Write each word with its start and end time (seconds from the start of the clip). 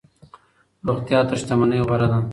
روغتیا 0.87 1.19
تر 1.27 1.35
شتمنۍ 1.41 1.79
غوره 1.87 2.07
ده. 2.11 2.19